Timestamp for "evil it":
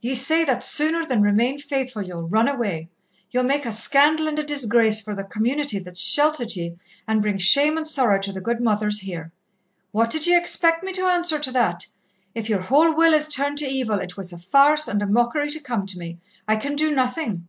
13.66-14.16